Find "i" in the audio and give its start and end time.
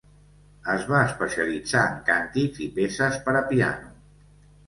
2.67-2.69